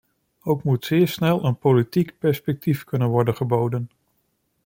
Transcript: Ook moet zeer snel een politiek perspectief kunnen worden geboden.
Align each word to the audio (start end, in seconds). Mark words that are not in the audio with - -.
Ook 0.43 0.63
moet 0.63 0.85
zeer 0.85 1.07
snel 1.07 1.43
een 1.43 1.57
politiek 1.57 2.15
perspectief 2.19 2.83
kunnen 2.83 3.07
worden 3.09 3.35
geboden. 3.35 3.89